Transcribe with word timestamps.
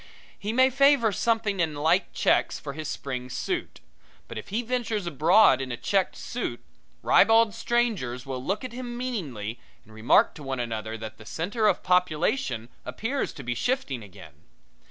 He 0.39 0.51
may 0.51 0.71
favor 0.71 1.11
something 1.11 1.59
in 1.59 1.75
light 1.75 2.11
checks 2.11 2.59
for 2.59 2.73
his 2.73 2.87
spring 2.87 3.29
suit; 3.29 3.81
but 4.27 4.35
if 4.35 4.47
he 4.47 4.63
ventures 4.63 5.05
abroad 5.05 5.61
in 5.61 5.71
a 5.71 5.77
checked 5.77 6.15
suit, 6.15 6.63
ribald 7.03 7.53
strangers 7.53 8.25
will 8.25 8.43
look 8.43 8.63
at 8.63 8.73
him 8.73 8.97
meaningly 8.97 9.59
and 9.85 9.93
remark 9.93 10.33
to 10.33 10.41
one 10.43 10.59
another 10.59 10.97
that 10.97 11.17
the 11.19 11.25
center 11.27 11.67
of 11.67 11.83
population 11.83 12.69
appears 12.83 13.31
to 13.33 13.43
be 13.43 13.53
shifting 13.53 14.01
again. 14.01 14.33